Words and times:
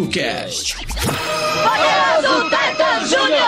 TocoCast. 0.00 0.76
Poderoso 0.76 2.48
Tatan 2.48 3.06
Júnior! 3.06 3.40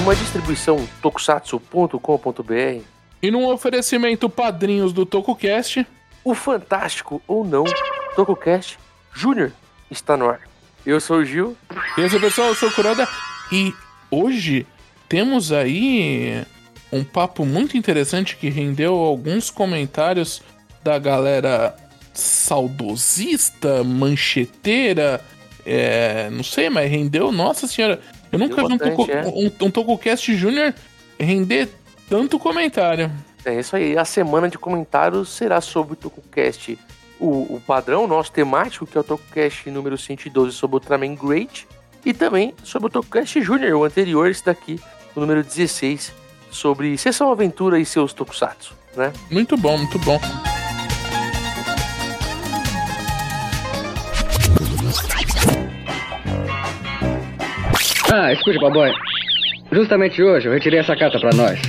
Uma 0.00 0.14
distribuição 0.14 0.88
tokusatsu.com.br 1.02 2.82
E 3.20 3.30
num 3.32 3.48
oferecimento 3.48 4.30
padrinhos 4.30 4.92
do 4.92 5.04
TocoCast, 5.04 5.84
O 6.22 6.34
fantástico 6.34 7.20
ou 7.26 7.44
não 7.44 7.64
TokuCast 8.14 8.78
Júnior 9.12 9.50
está 9.90 10.16
no 10.16 10.28
ar. 10.28 10.40
Eu 10.86 11.00
sou 11.00 11.16
o 11.18 11.24
Gil. 11.24 11.56
E 11.96 12.02
aí, 12.02 12.20
pessoal, 12.20 12.48
eu 12.48 12.54
sou 12.54 12.68
o 12.68 12.72
Kuroda 12.72 13.08
e 13.50 13.74
hoje 14.08 14.64
temos 15.08 15.50
aí 15.50 16.46
um 16.92 17.04
papo 17.04 17.44
muito 17.44 17.76
interessante 17.76 18.36
que 18.36 18.48
rendeu 18.48 18.94
alguns 18.94 19.50
comentários 19.50 20.42
da 20.82 20.98
galera 20.98 21.76
saudosista, 22.14 23.84
mancheteira, 23.84 25.20
é, 25.64 26.30
não 26.30 26.42
sei, 26.42 26.70
mas 26.70 26.90
rendeu, 26.90 27.30
nossa 27.30 27.66
senhora, 27.66 28.00
eu 28.32 28.38
nunca 28.38 28.66
vi 28.66 28.74
um, 28.74 28.78
Toco, 28.78 29.10
é. 29.10 29.26
um, 29.26 29.66
um 29.66 29.70
TocoCast 29.70 30.34
Júnior 30.34 30.74
render 31.18 31.68
tanto 32.08 32.38
comentário. 32.38 33.10
É 33.44 33.60
isso 33.60 33.76
aí. 33.76 33.96
A 33.96 34.04
semana 34.04 34.48
de 34.48 34.58
comentários 34.58 35.28
será 35.28 35.60
sobre 35.60 35.92
o 35.92 35.96
TokuCast, 35.96 36.78
o, 37.20 37.56
o 37.56 37.62
padrão 37.66 38.06
nosso 38.06 38.32
temático, 38.32 38.86
que 38.86 38.96
é 38.96 39.00
o 39.00 39.04
TokuCast 39.04 39.70
número 39.70 39.96
112 39.96 40.56
sobre 40.56 40.76
o 40.76 40.78
Ultraman 40.78 41.14
Great, 41.14 41.66
e 42.04 42.12
também 42.12 42.54
sobre 42.64 42.88
o 42.88 42.90
TokuCast 42.90 43.40
Júnior, 43.42 43.74
o 43.74 43.84
anterior, 43.84 44.30
esse 44.30 44.44
daqui, 44.44 44.80
o 45.14 45.20
número 45.20 45.42
16, 45.42 46.12
sobre 46.50 46.96
Sessão 46.98 47.30
Aventura 47.30 47.78
e 47.78 47.84
seus 47.84 48.12
Tokusatsu, 48.12 48.74
né? 48.96 49.12
Muito 49.30 49.56
bom, 49.56 49.76
muito 49.78 49.98
bom. 50.00 50.20
Ah, 58.12 58.32
escute, 58.32 58.58
Baboy. 58.58 58.90
Justamente 59.70 60.22
hoje 60.22 60.48
eu 60.48 60.52
retirei 60.52 60.80
essa 60.80 60.96
carta 60.96 61.20
pra 61.20 61.30
nós. 61.34 61.60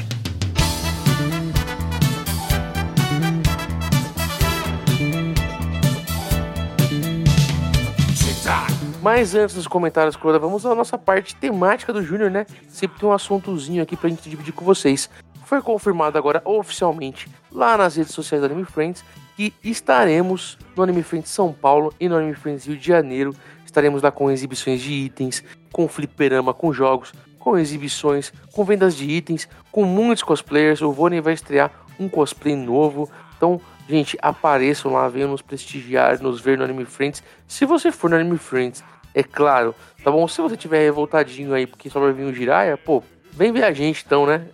Mas 9.02 9.34
antes 9.34 9.56
dos 9.56 9.68
comentários, 9.68 10.18
Kuroda, 10.18 10.40
vamos 10.40 10.66
à 10.66 10.76
nossa 10.76 10.98
parte 10.98 11.34
temática 11.36 11.94
do 11.94 12.04
Júnior, 12.04 12.30
né? 12.30 12.46
Sempre 12.68 13.00
tem 13.00 13.08
um 13.08 13.14
assuntozinho 13.14 13.82
aqui 13.82 13.96
pra 13.96 14.10
gente 14.10 14.30
dividir 14.30 14.54
com 14.54 14.66
vocês. 14.66 15.10
Foi 15.46 15.62
confirmado 15.62 16.18
agora 16.18 16.42
oficialmente 16.44 17.30
lá 17.52 17.78
nas 17.78 17.96
redes 17.96 18.14
sociais 18.14 18.42
do 18.42 18.46
Anime 18.46 18.66
Friends 18.66 19.04
que 19.36 19.54
estaremos 19.64 20.58
no 20.76 20.84
Anime 20.84 21.02
Friends 21.02 21.32
São 21.32 21.54
Paulo 21.54 21.94
e 21.98 22.10
no 22.10 22.18
Anime 22.18 22.36
Friends 22.36 22.66
Rio 22.66 22.76
de 22.76 22.86
Janeiro. 22.86 23.34
Estaremos 23.66 24.02
lá 24.02 24.12
com 24.12 24.30
exibições 24.30 24.82
de 24.82 24.92
itens, 24.92 25.44
com 25.72 25.88
fliperama, 25.88 26.54
com 26.54 26.74
jogos, 26.74 27.14
com 27.40 27.58
exibições, 27.58 28.34
com 28.52 28.66
vendas 28.66 28.98
de 28.98 29.10
itens, 29.10 29.48
com 29.72 29.86
muitos 29.86 30.24
cosplayers. 30.24 30.82
O 30.82 30.92
Vônei 30.92 31.22
vai 31.22 31.34
estrear 31.34 31.72
um 31.98 32.10
cosplay 32.10 32.54
novo. 32.54 33.10
Então, 33.38 33.62
gente, 33.90 34.18
apareçam 34.22 34.94
lá, 34.94 35.08
venham 35.10 35.32
nos 35.32 35.42
prestigiar, 35.42 36.22
nos 36.22 36.40
ver 36.40 36.58
no 36.58 36.64
Anime 36.64 36.86
Friends. 36.86 37.24
Se 37.48 37.66
você 37.66 37.92
for 37.92 38.10
no 38.10 38.16
Anime 38.16 38.38
Friends, 38.38 38.84
é 39.16 39.24
claro, 39.24 39.74
tá 40.04 40.12
bom? 40.12 40.28
Se 40.28 40.40
você 40.42 40.56
tiver 40.56 40.84
revoltadinho 40.84 41.54
aí 41.54 41.66
porque 41.66 41.90
só 41.90 42.00
vai 42.00 42.14
vir 42.14 42.26
o 42.26 42.34
Jiraiya, 42.34 42.78
pô, 42.78 43.02
vem 43.32 43.52
ver 43.52 43.64
a 43.64 43.74
gente 43.74 44.04
então, 44.06 44.28
né? 44.28 44.48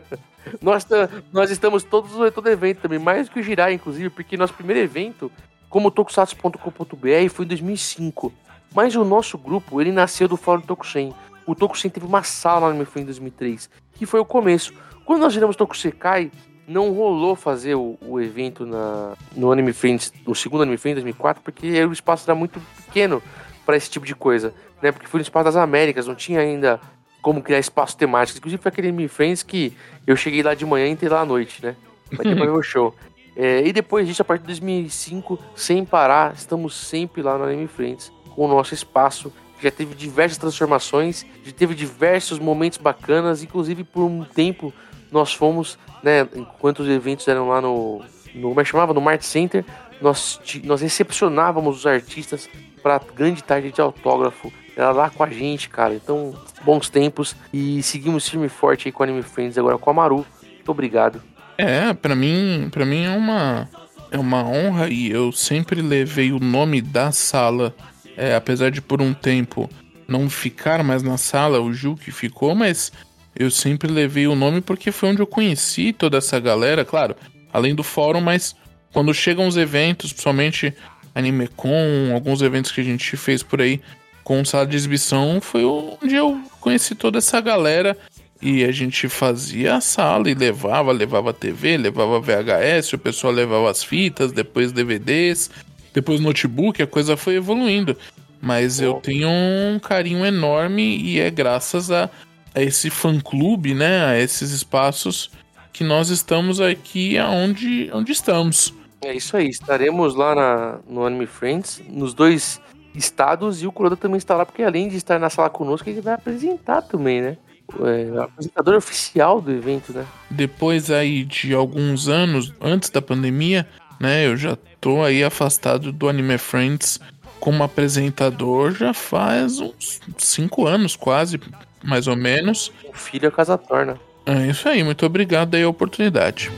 nós, 0.62 0.86
nós 1.30 1.50
estamos 1.50 1.84
todos 1.84 2.12
no 2.12 2.30
todo 2.30 2.48
evento 2.48 2.80
também, 2.80 2.98
mais 2.98 3.28
que 3.28 3.38
o 3.38 3.42
Jiraiya, 3.42 3.74
inclusive, 3.74 4.08
porque 4.08 4.36
nosso 4.36 4.54
primeiro 4.54 4.80
evento, 4.80 5.30
como 5.68 5.90
tokusatsu.com.br, 5.90 7.28
foi 7.30 7.44
em 7.44 7.48
2005. 7.48 8.32
Mas 8.74 8.96
o 8.96 9.04
nosso 9.04 9.36
grupo, 9.36 9.80
ele 9.80 9.92
nasceu 9.92 10.26
do 10.26 10.36
Fórum 10.36 10.62
Tokusen. 10.62 11.12
O 11.44 11.54
Tokusen 11.54 11.90
teve 11.90 12.06
uma 12.06 12.22
sala 12.22 12.60
no 12.60 12.66
Anime 12.68 12.86
Friends 12.86 13.02
em 13.02 13.06
2003, 13.06 13.70
que 13.94 14.06
foi 14.06 14.20
o 14.20 14.24
começo. 14.24 14.72
Quando 15.04 15.20
nós 15.20 15.34
viramos 15.34 15.56
Tokusekai, 15.56 16.30
não 16.70 16.92
rolou 16.92 17.34
fazer 17.34 17.74
o, 17.74 17.98
o 18.00 18.20
evento 18.20 18.64
na, 18.64 19.14
no 19.34 19.50
Anime 19.50 19.72
Friends, 19.72 20.12
no 20.24 20.36
segundo 20.36 20.62
Anime 20.62 20.76
Friends, 20.76 21.02
2004, 21.02 21.42
porque 21.42 21.84
o 21.84 21.92
espaço 21.92 22.30
era 22.30 22.34
muito 22.34 22.60
pequeno 22.86 23.20
para 23.66 23.76
esse 23.76 23.90
tipo 23.90 24.06
de 24.06 24.14
coisa, 24.14 24.54
né? 24.80 24.92
Porque 24.92 25.08
foi 25.08 25.18
no 25.18 25.22
espaço 25.22 25.46
das 25.46 25.56
Américas, 25.56 26.06
não 26.06 26.14
tinha 26.14 26.38
ainda 26.38 26.80
como 27.20 27.42
criar 27.42 27.58
espaço 27.58 27.96
temático. 27.96 28.38
Inclusive 28.38 28.62
foi 28.62 28.68
aquele 28.70 28.88
Anime 28.88 29.08
Friends 29.08 29.42
que 29.42 29.76
eu 30.06 30.14
cheguei 30.14 30.44
lá 30.44 30.54
de 30.54 30.64
manhã 30.64 30.86
e 30.86 30.90
entrei 30.90 31.10
lá 31.10 31.22
à 31.22 31.24
noite, 31.24 31.60
né? 31.60 31.74
Vai 32.12 32.24
ter 32.24 32.36
pra 32.36 32.46
ver 32.46 32.52
o 32.52 32.62
show. 32.62 32.94
É, 33.36 33.66
e 33.66 33.72
depois 33.72 34.06
disso, 34.06 34.20
a 34.20 34.24
partir 34.24 34.42
de 34.42 34.48
2005, 34.48 35.38
sem 35.54 35.84
parar, 35.84 36.34
estamos 36.34 36.74
sempre 36.74 37.22
lá 37.22 37.38
no 37.38 37.44
Anime 37.44 37.68
Friends, 37.68 38.12
com 38.34 38.44
o 38.44 38.48
nosso 38.48 38.74
espaço. 38.74 39.32
Já 39.62 39.70
teve 39.70 39.94
diversas 39.94 40.36
transformações, 40.36 41.24
já 41.44 41.52
teve 41.52 41.74
diversos 41.74 42.38
momentos 42.38 42.76
bacanas, 42.76 43.42
inclusive 43.42 43.84
por 43.84 44.02
um 44.02 44.24
tempo 44.24 44.74
nós 45.10 45.32
fomos, 45.32 45.78
né, 46.02 46.26
enquanto 46.34 46.80
os 46.80 46.88
eventos 46.88 47.26
eram 47.28 47.48
lá 47.48 47.60
no, 47.60 48.02
no 48.34 48.48
como 48.48 48.60
é 48.60 48.64
que 48.64 48.70
chamava? 48.70 48.94
No 48.94 49.00
Mart 49.00 49.22
Center, 49.22 49.64
nós, 50.00 50.40
nós 50.64 50.80
recepcionávamos 50.80 51.78
os 51.78 51.86
artistas 51.86 52.48
para 52.82 53.00
grande 53.14 53.42
tarde 53.42 53.70
de 53.70 53.80
autógrafo. 53.80 54.52
Era 54.76 54.92
lá 54.92 55.10
com 55.10 55.22
a 55.22 55.28
gente, 55.28 55.68
cara. 55.68 55.94
Então, 55.94 56.34
bons 56.64 56.88
tempos. 56.88 57.36
E 57.52 57.82
seguimos 57.82 58.28
firme 58.28 58.46
e 58.46 58.48
forte 58.48 58.88
aí 58.88 58.92
com 58.92 59.02
Anime 59.02 59.22
Friends, 59.22 59.58
agora 59.58 59.76
com 59.76 59.90
a 59.90 59.94
Maru. 59.94 60.26
Muito 60.42 60.70
obrigado. 60.70 61.22
É, 61.58 61.92
pra 61.92 62.14
mim, 62.14 62.68
para 62.70 62.86
mim 62.86 63.04
é 63.04 63.10
uma 63.10 63.68
é 64.10 64.18
uma 64.18 64.42
honra 64.42 64.88
e 64.88 65.10
eu 65.10 65.30
sempre 65.30 65.80
levei 65.80 66.32
o 66.32 66.40
nome 66.40 66.80
da 66.80 67.12
sala, 67.12 67.74
é, 68.16 68.34
apesar 68.34 68.70
de 68.70 68.82
por 68.82 69.00
um 69.00 69.14
tempo 69.14 69.70
não 70.08 70.28
ficar 70.28 70.82
mais 70.82 71.02
na 71.02 71.16
sala, 71.16 71.60
o 71.60 71.72
Gil 71.72 71.94
que 71.94 72.10
ficou, 72.10 72.54
mas 72.54 72.90
eu 73.34 73.50
sempre 73.50 73.90
levei 73.90 74.26
o 74.26 74.34
nome 74.34 74.60
porque 74.60 74.92
foi 74.92 75.10
onde 75.10 75.20
eu 75.20 75.26
conheci 75.26 75.92
toda 75.92 76.18
essa 76.18 76.38
galera, 76.40 76.84
claro, 76.84 77.16
além 77.52 77.74
do 77.74 77.82
fórum, 77.82 78.20
mas 78.20 78.54
quando 78.92 79.14
chegam 79.14 79.46
os 79.46 79.56
eventos, 79.56 80.12
principalmente 80.12 80.74
AnimeCon, 81.14 82.12
alguns 82.12 82.42
eventos 82.42 82.72
que 82.72 82.80
a 82.80 82.84
gente 82.84 83.16
fez 83.16 83.42
por 83.42 83.60
aí 83.60 83.80
com 84.24 84.44
sala 84.44 84.66
de 84.66 84.76
exibição, 84.76 85.40
foi 85.40 85.64
onde 85.64 86.14
eu 86.14 86.40
conheci 86.60 86.94
toda 86.94 87.18
essa 87.18 87.40
galera 87.40 87.96
e 88.42 88.64
a 88.64 88.72
gente 88.72 89.08
fazia 89.08 89.76
a 89.76 89.80
sala 89.80 90.30
e 90.30 90.34
levava, 90.34 90.92
levava 90.92 91.32
TV, 91.32 91.76
levava 91.76 92.20
VHS, 92.20 92.94
o 92.94 92.98
pessoal 92.98 93.32
levava 93.32 93.70
as 93.70 93.84
fitas, 93.84 94.32
depois 94.32 94.72
DVDs, 94.72 95.50
depois 95.92 96.20
notebook, 96.20 96.82
a 96.82 96.86
coisa 96.86 97.16
foi 97.16 97.36
evoluindo. 97.36 97.96
Mas 98.40 98.80
eu 98.80 98.94
tenho 98.94 99.28
um 99.28 99.78
carinho 99.78 100.24
enorme 100.24 100.96
e 100.96 101.20
é 101.20 101.30
graças 101.30 101.90
a, 101.90 102.08
a 102.54 102.62
esse 102.62 102.90
fã-clube, 102.90 103.74
né, 103.74 104.04
a 104.04 104.18
esses 104.18 104.50
espaços 104.50 105.30
que 105.72 105.84
nós 105.84 106.10
estamos 106.10 106.60
aqui 106.60 107.16
aonde 107.16 107.90
onde 107.92 108.12
estamos. 108.12 108.74
É 109.02 109.14
isso 109.14 109.36
aí. 109.36 109.48
Estaremos 109.48 110.14
lá 110.14 110.34
na, 110.34 110.78
no 110.88 111.06
Anime 111.06 111.26
Friends, 111.26 111.82
nos 111.88 112.12
dois 112.12 112.60
estados, 112.94 113.62
e 113.62 113.66
o 113.66 113.72
Kuroda 113.72 113.96
também 113.96 114.18
está 114.18 114.36
lá, 114.36 114.44
porque 114.44 114.62
além 114.62 114.88
de 114.88 114.96
estar 114.96 115.18
na 115.18 115.30
sala 115.30 115.48
conosco, 115.48 115.88
ele 115.88 116.00
vai 116.00 116.14
apresentar 116.14 116.82
também, 116.82 117.22
né? 117.22 117.36
É, 117.82 118.10
o 118.10 118.22
apresentador 118.22 118.74
oficial 118.74 119.40
do 119.40 119.52
evento, 119.52 119.92
né? 119.92 120.04
Depois 120.28 120.90
aí 120.90 121.24
de 121.24 121.54
alguns 121.54 122.08
anos, 122.08 122.52
antes 122.60 122.90
da 122.90 123.00
pandemia, 123.00 123.66
né, 124.00 124.26
eu 124.26 124.36
já 124.36 124.58
tô 124.80 125.02
aí 125.02 125.22
afastado 125.22 125.92
do 125.92 126.08
Anime 126.08 126.36
Friends 126.36 126.98
como 127.38 127.62
apresentador 127.62 128.72
já 128.72 128.92
faz 128.92 129.60
uns 129.60 130.00
cinco 130.18 130.66
anos 130.66 130.94
quase, 130.94 131.40
mais 131.82 132.06
ou 132.06 132.16
menos. 132.16 132.72
O 132.88 132.92
filho 132.92 133.28
a 133.28 133.32
casa 133.32 133.56
torna. 133.56 133.98
É 134.26 134.46
isso 134.46 134.68
aí, 134.68 134.82
muito 134.84 135.04
obrigado 135.04 135.54
aí 135.54 135.62
a 135.62 135.68
oportunidade. 135.68 136.50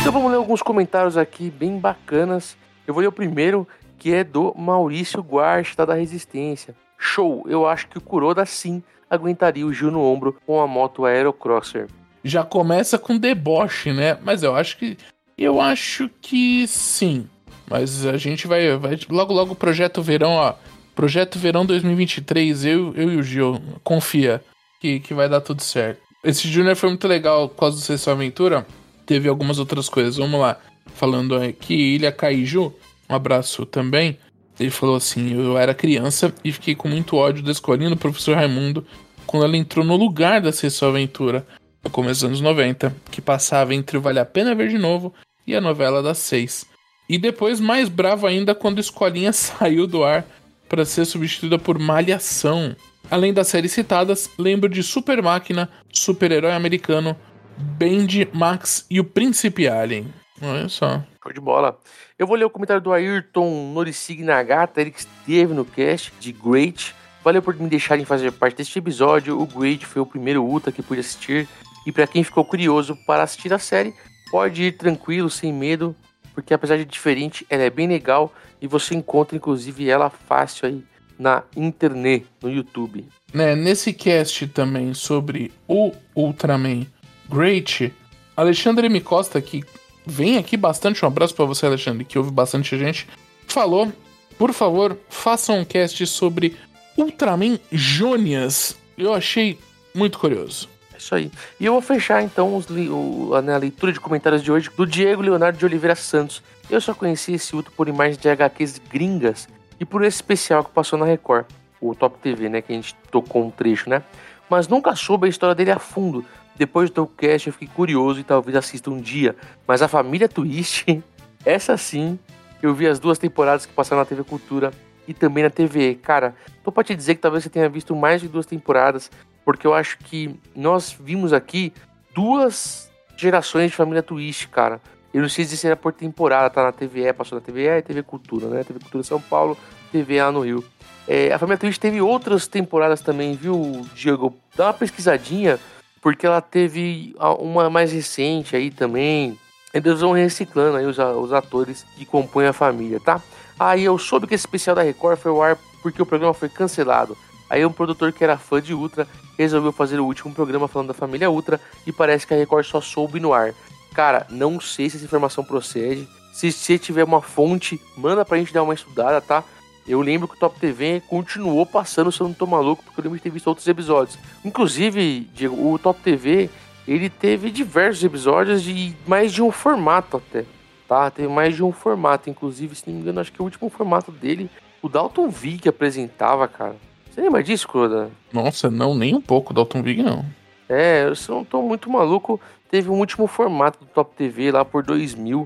Então 0.00 0.12
vamos 0.12 0.30
ler 0.30 0.36
alguns 0.36 0.62
comentários 0.62 1.16
aqui 1.16 1.50
bem 1.50 1.78
bacanas. 1.78 2.56
Eu 2.86 2.94
vou 2.94 3.00
ler 3.00 3.08
o 3.08 3.12
primeiro, 3.12 3.66
que 3.98 4.14
é 4.14 4.22
do 4.22 4.54
Maurício 4.56 5.20
Guarch, 5.20 5.76
tá 5.76 5.84
da 5.84 5.94
Resistência. 5.94 6.74
Show! 6.96 7.44
Eu 7.48 7.66
acho 7.66 7.88
que 7.88 7.98
o 7.98 8.00
Kuroda 8.00 8.46
sim 8.46 8.82
aguentaria 9.10 9.66
o 9.66 9.72
Gil 9.72 9.90
no 9.90 10.02
ombro 10.02 10.36
com 10.46 10.60
a 10.60 10.66
moto 10.66 11.04
Aerocrosser. 11.04 11.88
Já 12.24 12.44
começa 12.44 12.98
com 12.98 13.16
deboche, 13.16 13.92
né? 13.92 14.18
Mas 14.22 14.42
eu 14.42 14.54
acho 14.54 14.76
que 14.76 14.96
eu 15.36 15.60
acho 15.60 16.10
que 16.20 16.66
sim. 16.66 17.28
Mas 17.70 18.04
a 18.04 18.16
gente 18.16 18.46
vai, 18.46 18.76
vai 18.76 18.98
logo 19.08 19.32
logo 19.32 19.54
projeto 19.54 20.02
verão, 20.02 20.32
ó. 20.32 20.54
Projeto 20.98 21.38
verão 21.38 21.64
2023, 21.64 22.64
eu, 22.64 22.92
eu 22.96 23.12
e 23.12 23.16
o 23.18 23.22
Gil, 23.22 23.62
confia 23.84 24.42
que, 24.80 24.98
que 24.98 25.14
vai 25.14 25.28
dar 25.28 25.40
tudo 25.40 25.62
certo. 25.62 26.00
Esse 26.24 26.48
Junior 26.48 26.74
foi 26.74 26.88
muito 26.88 27.06
legal 27.06 27.48
por 27.48 27.54
causa 27.54 27.76
do 27.76 27.82
Sessão 27.82 28.14
Aventura. 28.14 28.66
Teve 29.06 29.28
algumas 29.28 29.60
outras 29.60 29.88
coisas. 29.88 30.16
Vamos 30.16 30.40
lá. 30.40 30.58
Falando 30.96 31.36
aqui, 31.36 31.94
Ilha 31.94 32.10
Kaiju, 32.10 32.74
um 33.08 33.14
abraço 33.14 33.64
também. 33.64 34.18
Ele 34.58 34.70
falou 34.70 34.96
assim: 34.96 35.34
Eu 35.34 35.56
era 35.56 35.72
criança 35.72 36.34
e 36.44 36.50
fiquei 36.50 36.74
com 36.74 36.88
muito 36.88 37.14
ódio 37.14 37.44
da 37.44 37.52
escolinha 37.52 37.90
do 37.90 37.96
professor 37.96 38.34
Raimundo 38.34 38.84
quando 39.24 39.44
ela 39.44 39.56
entrou 39.56 39.84
no 39.84 39.94
lugar 39.94 40.40
da 40.40 40.50
Sessão 40.50 40.88
Aventura. 40.88 41.46
Eu 41.84 41.90
começo 41.90 42.22
dos 42.22 42.24
anos 42.24 42.40
90, 42.40 42.92
que 43.12 43.20
passava 43.20 43.72
entre 43.72 43.96
o 43.96 44.00
Vale 44.00 44.18
a 44.18 44.24
Pena 44.24 44.52
Ver 44.52 44.68
de 44.68 44.78
Novo 44.78 45.14
e 45.46 45.54
a 45.54 45.60
novela 45.60 46.02
das 46.02 46.18
seis. 46.18 46.66
E 47.08 47.18
depois, 47.18 47.60
mais 47.60 47.88
bravo 47.88 48.26
ainda, 48.26 48.52
quando 48.52 48.80
Escolinha 48.80 49.30
saiu 49.32 49.86
do 49.86 50.02
ar 50.02 50.26
para 50.68 50.84
ser 50.84 51.04
substituída 51.04 51.58
por 51.58 51.78
Malhação. 51.78 52.76
Além 53.10 53.32
das 53.32 53.48
séries 53.48 53.72
citadas, 53.72 54.30
lembro 54.38 54.68
de 54.68 54.82
Super 54.82 55.22
Máquina, 55.22 55.70
Super-Herói 55.90 56.52
Americano, 56.52 57.16
Bendy, 57.56 58.28
Max 58.32 58.86
e 58.90 59.00
o 59.00 59.04
Príncipe 59.04 59.66
Alien. 59.66 60.12
Olha 60.40 60.68
só. 60.68 61.02
Show 61.22 61.32
de 61.32 61.40
bola. 61.40 61.78
Eu 62.18 62.26
vou 62.26 62.36
ler 62.36 62.44
o 62.44 62.50
comentário 62.50 62.82
do 62.82 62.92
Ayrton 62.92 63.72
Norisig 63.72 64.22
Nagata, 64.22 64.80
ele 64.80 64.90
que 64.90 65.00
esteve 65.00 65.54
no 65.54 65.64
cast 65.64 66.12
de 66.20 66.32
Great. 66.32 66.94
Valeu 67.24 67.42
por 67.42 67.54
me 67.56 67.68
deixarem 67.68 68.04
fazer 68.04 68.30
parte 68.32 68.58
deste 68.58 68.78
episódio. 68.78 69.40
O 69.40 69.46
Great 69.46 69.84
foi 69.84 70.00
o 70.02 70.06
primeiro 70.06 70.46
Uta 70.46 70.70
que 70.70 70.82
pude 70.82 71.00
assistir. 71.00 71.48
E 71.86 71.92
para 71.92 72.06
quem 72.06 72.22
ficou 72.22 72.44
curioso 72.44 72.96
para 73.06 73.22
assistir 73.22 73.52
a 73.52 73.58
série, 73.58 73.94
pode 74.30 74.62
ir 74.64 74.72
tranquilo, 74.72 75.30
sem 75.30 75.52
medo, 75.52 75.96
porque 76.38 76.54
apesar 76.54 76.76
de 76.76 76.84
diferente, 76.84 77.44
ela 77.50 77.64
é 77.64 77.68
bem 77.68 77.88
legal 77.88 78.32
e 78.62 78.68
você 78.68 78.94
encontra 78.94 79.36
inclusive 79.36 79.90
ela 79.90 80.08
fácil 80.08 80.68
aí 80.68 80.84
na 81.18 81.42
internet, 81.56 82.26
no 82.40 82.48
YouTube. 82.48 83.04
Né, 83.34 83.56
nesse 83.56 83.92
cast 83.92 84.46
também 84.46 84.94
sobre 84.94 85.50
o 85.66 85.90
Ultraman 86.14 86.86
Great, 87.28 87.92
Alexandre 88.36 88.86
M. 88.86 89.00
Costa, 89.00 89.42
que 89.42 89.64
vem 90.06 90.38
aqui 90.38 90.56
bastante, 90.56 91.04
um 91.04 91.08
abraço 91.08 91.34
para 91.34 91.44
você, 91.44 91.66
Alexandre, 91.66 92.04
que 92.04 92.16
ouve 92.16 92.30
bastante 92.30 92.78
gente, 92.78 93.08
falou: 93.48 93.92
por 94.38 94.52
favor, 94.52 94.96
façam 95.08 95.58
um 95.58 95.64
cast 95.64 96.06
sobre 96.06 96.54
Ultraman 96.96 97.58
Jônias. 97.72 98.76
Eu 98.96 99.12
achei 99.12 99.58
muito 99.92 100.20
curioso. 100.20 100.68
É 100.98 101.00
isso 101.00 101.14
aí. 101.14 101.30
E 101.60 101.64
eu 101.64 101.72
vou 101.72 101.80
fechar 101.80 102.22
então 102.22 102.56
os, 102.56 102.66
o, 102.68 103.32
a, 103.32 103.40
né, 103.40 103.54
a, 103.54 103.56
leitura 103.56 103.92
de 103.92 104.00
comentários 104.00 104.42
de 104.42 104.50
hoje 104.50 104.68
do 104.76 104.84
Diego 104.84 105.22
Leonardo 105.22 105.56
de 105.56 105.64
Oliveira 105.64 105.94
Santos. 105.94 106.42
Eu 106.68 106.80
só 106.80 106.92
conheci 106.92 107.34
esse 107.34 107.54
Ultra 107.54 107.72
por 107.76 107.88
imagens 107.88 108.18
de 108.18 108.28
HQs 108.28 108.80
gringas 108.90 109.48
e 109.78 109.84
por 109.84 110.02
esse 110.04 110.16
especial 110.16 110.64
que 110.64 110.72
passou 110.72 110.98
na 110.98 111.06
Record, 111.06 111.46
o 111.80 111.94
Top 111.94 112.18
TV, 112.18 112.48
né? 112.48 112.60
Que 112.60 112.72
a 112.72 112.74
gente 112.74 112.96
tocou 113.12 113.46
um 113.46 113.50
trecho, 113.50 113.88
né? 113.88 114.02
Mas 114.50 114.66
nunca 114.66 114.96
soube 114.96 115.26
a 115.26 115.30
história 115.30 115.54
dele 115.54 115.70
a 115.70 115.78
fundo. 115.78 116.24
Depois 116.56 116.90
do 116.90 117.06
cast 117.06 117.46
eu 117.46 117.52
fiquei 117.52 117.68
curioso 117.68 118.18
e 118.18 118.24
talvez 118.24 118.56
assista 118.56 118.90
um 118.90 119.00
dia. 119.00 119.36
Mas 119.68 119.80
a 119.82 119.86
família 119.86 120.28
Twist, 120.28 120.84
essa 121.46 121.76
sim, 121.76 122.18
eu 122.60 122.74
vi 122.74 122.88
as 122.88 122.98
duas 122.98 123.18
temporadas 123.18 123.64
que 123.64 123.72
passaram 123.72 124.00
na 124.00 124.04
TV 124.04 124.24
Cultura 124.24 124.72
e 125.08 125.14
também 125.14 125.42
na 125.42 125.50
TV. 125.50 125.94
Cara, 125.96 126.34
tô 126.62 126.70
pra 126.70 126.84
te 126.84 126.94
dizer 126.94 127.14
que 127.14 127.22
talvez 127.22 127.42
você 127.42 127.50
tenha 127.50 127.68
visto 127.68 127.96
mais 127.96 128.20
de 128.20 128.28
duas 128.28 128.46
temporadas, 128.46 129.10
porque 129.44 129.66
eu 129.66 129.72
acho 129.72 129.98
que 129.98 130.38
nós 130.54 130.92
vimos 130.92 131.32
aqui 131.32 131.72
duas 132.14 132.92
gerações 133.16 133.70
de 133.70 133.76
família 133.76 134.02
Twist, 134.02 134.46
cara. 134.48 134.80
Eu 135.12 135.22
não 135.22 135.28
sei 135.28 135.44
se 135.46 135.66
era 135.66 135.74
por 135.74 135.92
temporada, 135.92 136.50
tá 136.50 136.62
na 136.62 136.70
TVE, 136.70 137.12
passou 137.14 137.38
na 137.38 137.44
TVE 137.44 137.78
e 137.78 137.82
TV 137.82 138.02
Cultura, 138.02 138.48
né? 138.48 138.62
TV 138.62 138.78
Cultura 138.78 139.02
São 139.02 139.20
Paulo, 139.20 139.56
TVA 139.90 140.30
no 140.30 140.40
Rio. 140.40 140.62
É, 141.08 141.32
a 141.32 141.38
família 141.38 141.56
Twist 141.56 141.80
teve 141.80 142.02
outras 142.02 142.46
temporadas 142.46 143.00
também, 143.00 143.34
viu, 143.34 143.86
Diego? 143.94 144.36
Dá 144.54 144.66
uma 144.66 144.74
pesquisadinha 144.74 145.58
porque 146.02 146.26
ela 146.26 146.40
teve 146.40 147.14
uma 147.38 147.70
mais 147.70 147.90
recente 147.90 148.54
aí 148.54 148.70
também. 148.70 149.38
Eles 149.72 150.00
vão 150.00 150.12
reciclando 150.12 150.76
aí 150.76 150.84
os, 150.84 150.98
os 150.98 151.32
atores 151.32 151.84
que 151.96 152.04
compõem 152.04 152.46
a 152.46 152.52
família, 152.52 153.00
tá? 153.00 153.22
Aí 153.58 153.84
eu 153.84 153.98
soube 153.98 154.26
que 154.26 154.34
esse 154.34 154.42
especial 154.42 154.76
da 154.76 154.82
Record 154.82 155.18
foi 155.18 155.30
ao 155.30 155.42
ar 155.42 155.58
porque 155.82 156.00
o 156.00 156.06
programa 156.06 156.34
foi 156.34 156.48
cancelado. 156.48 157.16
Aí 157.50 157.64
um 157.64 157.72
produtor 157.72 158.12
que 158.12 158.22
era 158.22 158.36
fã 158.36 158.60
de 158.60 158.74
Ultra 158.74 159.08
resolveu 159.36 159.72
fazer 159.72 159.98
o 159.98 160.04
último 160.04 160.34
programa 160.34 160.68
falando 160.68 160.88
da 160.88 160.94
família 160.94 161.30
Ultra 161.30 161.60
e 161.86 161.92
parece 161.92 162.26
que 162.26 162.34
a 162.34 162.36
Record 162.36 162.64
só 162.66 162.80
soube 162.80 163.18
no 163.18 163.32
ar. 163.32 163.54
Cara, 163.94 164.26
não 164.30 164.60
sei 164.60 164.88
se 164.90 164.96
essa 164.96 165.04
informação 165.04 165.44
procede. 165.44 166.08
Se 166.32 166.52
você 166.52 166.78
tiver 166.78 167.04
uma 167.04 167.22
fonte, 167.22 167.80
manda 167.96 168.24
pra 168.24 168.38
gente 168.38 168.52
dar 168.52 168.62
uma 168.62 168.74
estudada, 168.74 169.20
tá? 169.20 169.42
Eu 169.86 170.02
lembro 170.02 170.28
que 170.28 170.34
o 170.34 170.38
Top 170.38 170.60
TV 170.60 171.02
continuou 171.08 171.64
passando 171.64 172.12
se 172.12 172.20
eu 172.20 172.28
não 172.28 172.34
tô 172.34 172.46
maluco, 172.46 172.84
porque 172.84 173.00
eu 173.00 173.04
lembro 173.04 173.16
de 173.16 173.22
ter 173.22 173.30
visto 173.30 173.46
outros 173.46 173.66
episódios. 173.66 174.18
Inclusive, 174.44 175.20
Diego, 175.32 175.72
o 175.72 175.78
Top 175.78 175.98
TV, 176.00 176.50
ele 176.86 177.08
teve 177.08 177.50
diversos 177.50 178.04
episódios 178.04 178.62
de 178.62 178.94
mais 179.06 179.32
de 179.32 179.42
um 179.42 179.50
formato 179.50 180.18
até. 180.18 180.44
Tá? 180.88 181.10
Teve 181.10 181.28
mais 181.28 181.54
de 181.54 181.62
um 181.62 181.70
formato. 181.70 182.30
Inclusive, 182.30 182.74
se 182.74 182.84
não 182.86 182.94
me 182.94 183.02
engano, 183.02 183.20
acho 183.20 183.30
que 183.30 183.40
o 183.40 183.44
último 183.44 183.68
formato 183.68 184.10
dele, 184.10 184.50
o 184.82 184.88
Dalton 184.88 185.28
Vig 185.28 185.68
apresentava, 185.68 186.48
cara. 186.48 186.76
Você 187.10 187.20
lembra 187.20 187.42
disso, 187.42 187.68
Croda? 187.68 188.10
Nossa, 188.32 188.70
não, 188.70 188.94
nem 188.94 189.14
um 189.14 189.20
pouco, 189.20 189.52
Dalton 189.52 189.82
Vig 189.82 190.02
não. 190.02 190.24
É, 190.68 191.04
eu 191.04 191.34
não 191.34 191.44
tô 191.44 191.62
muito 191.62 191.88
maluco, 191.90 192.40
teve 192.70 192.90
um 192.90 192.98
último 192.98 193.26
formato 193.26 193.80
do 193.80 193.86
Top 193.86 194.14
TV 194.16 194.50
lá 194.50 194.64
por 194.64 194.82
2000 194.82 195.40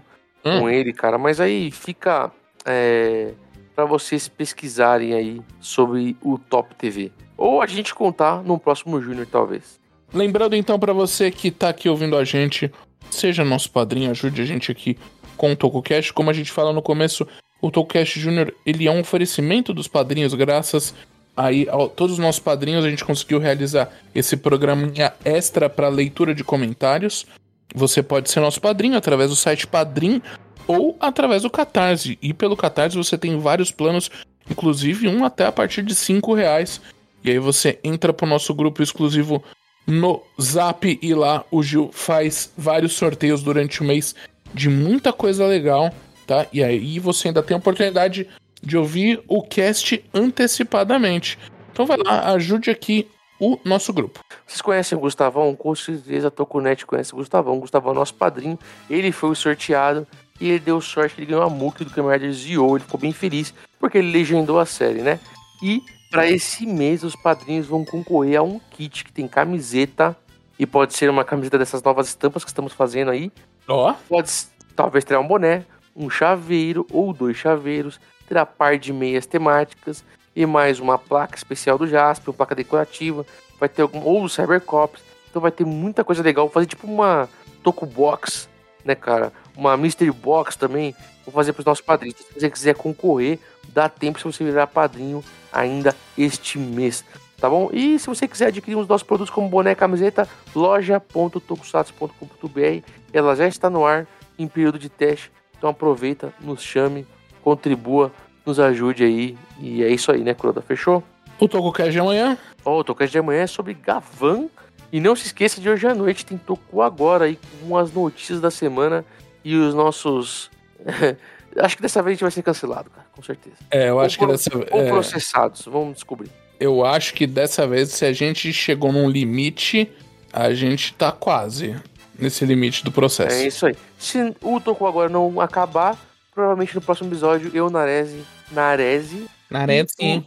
hum. 0.44 0.60
com 0.60 0.70
ele, 0.70 0.92
cara. 0.92 1.18
Mas 1.18 1.40
aí 1.40 1.70
fica. 1.70 2.30
É 2.64 3.34
para 3.74 3.84
vocês 3.84 4.28
pesquisarem 4.28 5.14
aí 5.14 5.40
sobre 5.60 6.16
o 6.22 6.38
Top 6.38 6.74
TV. 6.74 7.10
Ou 7.36 7.60
a 7.62 7.66
gente 7.66 7.94
contar 7.94 8.42
no 8.42 8.58
próximo 8.58 9.00
Júnior, 9.00 9.26
talvez. 9.30 9.80
Lembrando 10.12 10.54
então 10.54 10.78
para 10.78 10.92
você 10.92 11.30
que 11.30 11.50
tá 11.50 11.70
aqui 11.70 11.88
ouvindo 11.88 12.16
a 12.16 12.24
gente, 12.24 12.70
seja 13.10 13.44
nosso 13.44 13.70
padrinho, 13.70 14.10
ajude 14.10 14.42
a 14.42 14.44
gente 14.44 14.70
aqui 14.70 14.98
com 15.42 15.50
o 15.50 15.56
TocoCast. 15.56 16.12
Como 16.12 16.30
a 16.30 16.32
gente 16.32 16.52
fala 16.52 16.72
no 16.72 16.80
começo, 16.80 17.26
o 17.60 17.68
TocoCast 17.68 18.20
Júnior 18.20 18.54
ele 18.64 18.86
é 18.86 18.92
um 18.92 19.00
oferecimento 19.00 19.74
dos 19.74 19.88
padrinhos, 19.88 20.32
graças 20.34 20.94
aí 21.36 21.66
a 21.68 21.88
todos 21.88 22.12
os 22.12 22.18
nossos 22.20 22.38
padrinhos 22.38 22.84
a 22.84 22.90
gente 22.90 23.04
conseguiu 23.04 23.40
realizar 23.40 23.90
esse 24.14 24.36
programinha 24.36 25.12
extra 25.24 25.68
para 25.68 25.88
leitura 25.88 26.32
de 26.32 26.44
comentários. 26.44 27.26
Você 27.74 28.04
pode 28.04 28.30
ser 28.30 28.38
nosso 28.38 28.60
padrinho 28.60 28.96
através 28.96 29.30
do 29.30 29.36
site 29.36 29.66
Padrim 29.66 30.22
ou 30.68 30.96
através 31.00 31.42
do 31.42 31.50
Catarse. 31.50 32.16
E 32.22 32.32
pelo 32.32 32.56
Catarse 32.56 32.96
você 32.96 33.18
tem 33.18 33.36
vários 33.40 33.72
planos, 33.72 34.12
inclusive 34.48 35.08
um 35.08 35.24
até 35.24 35.46
a 35.46 35.50
partir 35.50 35.82
de 35.82 35.96
5 35.96 36.34
reais. 36.34 36.80
E 37.24 37.32
aí 37.32 37.38
você 37.40 37.80
entra 37.82 38.12
pro 38.12 38.28
nosso 38.28 38.54
grupo 38.54 38.80
exclusivo 38.80 39.42
no 39.84 40.22
Zap 40.40 40.98
e 41.02 41.14
lá 41.14 41.44
o 41.50 41.64
Gil 41.64 41.90
faz 41.92 42.52
vários 42.56 42.92
sorteios 42.92 43.42
durante 43.42 43.80
o 43.80 43.84
mês 43.84 44.14
de 44.54 44.68
muita 44.68 45.12
coisa 45.12 45.46
legal, 45.46 45.92
tá? 46.26 46.46
E 46.52 46.62
aí 46.62 46.98
você 46.98 47.28
ainda 47.28 47.42
tem 47.42 47.54
a 47.54 47.58
oportunidade 47.58 48.28
de 48.62 48.76
ouvir 48.76 49.22
o 49.26 49.42
cast 49.42 50.04
antecipadamente. 50.14 51.38
Então 51.72 51.86
vai 51.86 51.96
lá, 51.98 52.32
ajude 52.32 52.70
aqui 52.70 53.08
o 53.40 53.58
nosso 53.64 53.92
grupo. 53.92 54.20
Vocês 54.46 54.60
conhecem 54.60 54.96
o 54.96 55.00
Gustavão? 55.00 55.56
Com 55.56 55.74
certeza 55.74 56.28
a 56.28 56.30
Toconet 56.30 56.86
conhece 56.86 57.12
o 57.12 57.16
Gustavão. 57.16 57.56
O 57.56 57.60
Gustavão 57.60 57.92
é 57.92 57.96
nosso 57.96 58.14
padrinho. 58.14 58.58
Ele 58.88 59.10
foi 59.10 59.30
o 59.30 59.34
sorteado 59.34 60.06
e 60.40 60.48
ele 60.48 60.60
deu 60.60 60.80
sorte 60.80 61.16
que 61.16 61.22
ele 61.22 61.30
ganhou 61.30 61.42
a 61.42 61.50
MOOC 61.50 61.84
do 61.84 61.90
Kamen 61.90 62.32
Zio. 62.32 62.76
Ele 62.76 62.84
ficou 62.84 63.00
bem 63.00 63.12
feliz 63.12 63.52
porque 63.80 63.98
ele 63.98 64.12
legendou 64.12 64.60
a 64.60 64.66
série, 64.66 65.02
né? 65.02 65.18
E 65.60 65.82
para 66.10 66.30
esse 66.30 66.66
mês 66.66 67.02
os 67.02 67.16
padrinhos 67.16 67.66
vão 67.66 67.84
concorrer 67.84 68.38
a 68.38 68.42
um 68.42 68.60
kit 68.70 69.04
que 69.04 69.12
tem 69.12 69.26
camiseta 69.26 70.16
e 70.58 70.66
pode 70.66 70.94
ser 70.94 71.10
uma 71.10 71.24
camiseta 71.24 71.58
dessas 71.58 71.82
novas 71.82 72.08
estampas 72.08 72.44
que 72.44 72.50
estamos 72.50 72.72
fazendo 72.72 73.10
aí. 73.10 73.32
Ó. 73.68 73.94
Pode 74.08 74.30
talvez 74.74 75.04
ter 75.04 75.16
um 75.18 75.26
boné, 75.26 75.64
um 75.94 76.08
chaveiro 76.08 76.86
ou 76.90 77.12
dois 77.12 77.36
chaveiros, 77.36 78.00
terá 78.26 78.44
par 78.46 78.78
de 78.78 78.92
meias 78.92 79.26
temáticas 79.26 80.04
e 80.34 80.46
mais 80.46 80.80
uma 80.80 80.98
placa 80.98 81.36
especial 81.36 81.76
do 81.76 81.86
Jasper, 81.86 82.30
uma 82.30 82.36
placa 82.36 82.54
decorativa, 82.54 83.26
vai 83.60 83.68
ter 83.68 83.82
algum 83.82 84.02
ou 84.02 84.22
do 84.22 84.28
Cybercops. 84.28 85.02
Então 85.28 85.40
vai 85.40 85.50
ter 85.50 85.64
muita 85.64 86.04
coisa 86.04 86.22
legal, 86.22 86.46
vou 86.46 86.52
fazer 86.52 86.66
tipo 86.66 86.86
uma 86.86 87.28
Toku 87.62 87.86
Box, 87.86 88.48
né, 88.84 88.94
cara? 88.94 89.32
uma 89.56 89.76
Mystery 89.76 90.10
Box 90.10 90.56
também. 90.56 90.94
Vou 91.24 91.32
fazer 91.32 91.52
para 91.52 91.60
os 91.60 91.66
nossos 91.66 91.84
padrinhos. 91.84 92.16
Se 92.18 92.40
você 92.40 92.50
quiser 92.50 92.74
concorrer, 92.74 93.38
dá 93.68 93.88
tempo 93.88 94.18
se 94.18 94.24
você 94.24 94.44
virar 94.44 94.66
padrinho 94.66 95.22
ainda 95.52 95.94
este 96.16 96.58
mês. 96.58 97.04
Tá 97.42 97.50
bom? 97.50 97.68
E 97.72 97.98
se 97.98 98.06
você 98.06 98.28
quiser 98.28 98.46
adquirir 98.46 98.76
os 98.76 98.86
nossos 98.86 99.04
produtos 99.04 99.34
como 99.34 99.48
boné, 99.48 99.74
camiseta, 99.74 100.28
loja.tokusatsu.com.br. 100.54 102.86
Ela 103.12 103.34
já 103.34 103.48
está 103.48 103.68
no 103.68 103.84
ar 103.84 104.06
em 104.38 104.46
período 104.46 104.78
de 104.78 104.88
teste. 104.88 105.32
Então 105.58 105.68
aproveita, 105.68 106.32
nos 106.40 106.62
chame, 106.62 107.04
contribua, 107.42 108.12
nos 108.46 108.60
ajude 108.60 109.02
aí. 109.02 109.36
E 109.58 109.82
é 109.82 109.88
isso 109.88 110.12
aí, 110.12 110.22
né, 110.22 110.34
Croda? 110.34 110.62
Fechou? 110.62 111.02
O 111.40 111.48
Tokocast 111.48 111.90
de 111.90 111.98
amanhã? 111.98 112.38
Oh, 112.64 112.78
o 112.78 112.84
Tokocast 112.84 113.10
de 113.10 113.18
amanhã 113.18 113.42
é 113.42 113.48
sobre 113.48 113.74
Gavan. 113.74 114.46
E 114.92 115.00
não 115.00 115.16
se 115.16 115.26
esqueça 115.26 115.60
de 115.60 115.68
hoje 115.68 115.84
à 115.84 115.96
noite, 115.96 116.24
tem 116.24 116.38
Toku 116.38 116.80
agora 116.80 117.24
aí 117.24 117.36
com 117.60 117.76
as 117.76 117.92
notícias 117.92 118.40
da 118.40 118.52
semana 118.52 119.04
e 119.44 119.56
os 119.56 119.74
nossos. 119.74 120.48
acho 121.58 121.74
que 121.74 121.82
dessa 121.82 122.00
vez 122.02 122.12
a 122.12 122.14
gente 122.14 122.22
vai 122.22 122.30
ser 122.30 122.44
cancelado, 122.44 122.88
cara, 122.88 123.08
com 123.10 123.20
certeza. 123.20 123.56
É, 123.68 123.88
eu 123.88 123.98
acho 123.98 124.16
ou 124.20 124.28
que 124.28 124.32
dessa 124.32 124.56
vez. 124.56 124.70
Ou 124.70 124.82
é... 124.82 124.88
processados, 124.88 125.64
vamos 125.64 125.94
descobrir. 125.94 126.30
Eu 126.62 126.84
acho 126.84 127.12
que 127.14 127.26
dessa 127.26 127.66
vez, 127.66 127.90
se 127.90 128.04
a 128.04 128.12
gente 128.12 128.52
chegou 128.52 128.92
num 128.92 129.10
limite, 129.10 129.90
a 130.32 130.54
gente 130.54 130.94
tá 130.94 131.10
quase 131.10 131.74
nesse 132.16 132.44
limite 132.44 132.84
do 132.84 132.92
processo. 132.92 133.34
É 133.34 133.48
isso 133.48 133.66
aí. 133.66 133.74
Se 133.98 134.32
o 134.40 134.60
Toku 134.60 134.86
agora 134.86 135.08
não 135.08 135.40
acabar, 135.40 135.98
provavelmente 136.32 136.72
no 136.74 136.80
próximo 136.80 137.08
episódio, 137.08 137.50
eu, 137.52 137.68
Narese, 137.68 138.22
Narese. 138.52 139.26
Narese. 139.50 139.92
E, 140.00 140.22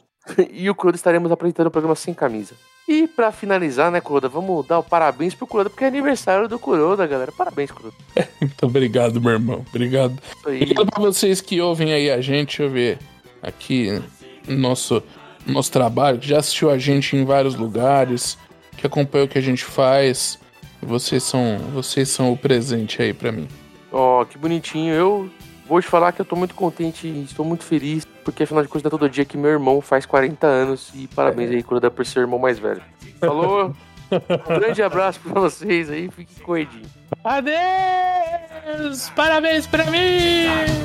e 0.52 0.70
o 0.70 0.76
Crudo 0.76 0.98
estaremos 0.98 1.32
apresentando 1.32 1.68
o 1.68 1.72
programa 1.72 1.96
sem 1.96 2.14
camisa. 2.14 2.54
E 2.86 3.08
pra 3.08 3.32
finalizar, 3.32 3.90
né, 3.90 4.02
Kuroda, 4.02 4.28
vamos 4.28 4.68
dar 4.68 4.80
o 4.80 4.84
parabéns 4.84 5.34
pro 5.34 5.48
Kuroda, 5.48 5.70
porque 5.70 5.86
é 5.86 5.88
aniversário 5.88 6.50
do 6.50 6.60
Kuroda, 6.60 7.08
galera. 7.08 7.32
Parabéns, 7.32 7.72
Kuroda. 7.72 7.96
Muito 8.42 8.66
obrigado, 8.66 9.22
meu 9.22 9.32
irmão. 9.32 9.66
Obrigado. 9.70 10.22
Obrigado 10.46 10.92
pra 10.92 11.02
vocês 11.02 11.40
que 11.40 11.62
ouvem 11.62 11.94
aí 11.94 12.12
a 12.12 12.20
gente. 12.20 12.58
Deixa 12.58 12.64
eu 12.64 12.70
ver 12.70 13.00
aqui 13.42 14.02
nosso, 14.48 15.02
nosso 15.46 15.72
trabalho, 15.72 16.20
que 16.20 16.28
já 16.28 16.40
assistiu 16.40 16.70
a 16.70 16.78
gente 16.78 17.16
em 17.16 17.26
vários 17.26 17.56
lugares, 17.56 18.38
que 18.78 18.86
acompanha 18.86 19.26
o 19.26 19.28
que 19.28 19.38
a 19.38 19.42
gente 19.42 19.64
faz. 19.64 20.40
Vocês 20.82 21.24
são, 21.24 21.58
vocês 21.74 22.10
são 22.10 22.32
o 22.32 22.38
presente 22.38 23.02
aí 23.02 23.14
pra 23.14 23.32
mim. 23.32 23.48
Ó, 23.92 24.24
que 24.26 24.38
bonitinho. 24.38 24.94
Eu 24.94 25.30
vou 25.68 25.82
te 25.82 25.88
falar 25.88 26.12
que 26.12 26.22
eu 26.22 26.26
tô 26.26 26.36
muito 26.36 26.54
contente 26.54 27.08
e 27.08 27.24
estou 27.24 27.46
muito 27.46 27.64
feliz, 27.64 28.06
porque 28.24 28.44
afinal 28.44 28.64
de 28.64 28.70
contas 28.70 28.86
é 28.86 28.90
todo 28.90 29.10
dia 29.10 29.26
que 29.26 29.38
meu 29.38 29.52
irmão 29.52 29.82
faz 29.82 30.06
40 30.06 30.46
anos 30.46 30.92
e 30.94 31.08
parabéns 31.08 31.52
aí, 31.52 31.64
Kuroda, 31.64 31.90
por 31.90 32.06
ser 32.06 32.20
o 32.20 32.22
irmão 32.24 32.40
mais 32.40 32.60
velho. 32.60 32.82
Falou? 33.20 33.74
Um 34.12 34.60
grande 34.60 34.84
abraço 34.84 35.20
pra 35.20 35.42
vocês 35.42 35.90
aí, 35.90 36.08
fiquem 36.12 36.44
com 36.44 36.52
o 36.52 36.58
Edinho. 36.58 36.86
Adeus! 37.24 39.10
Parabéns 39.16 39.66
pra 39.66 39.84
mim! 39.86 40.85